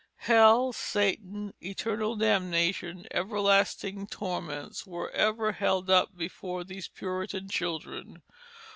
Hell, 0.25 0.73
Satan, 0.73 1.53
eternal 1.61 2.15
damnation, 2.15 3.05
everlasting 3.11 4.07
torments, 4.07 4.87
were 4.87 5.11
ever 5.11 5.51
held 5.51 5.91
up 5.91 6.17
before 6.17 6.63
these 6.63 6.87
Puritan 6.87 7.47
children. 7.47 8.23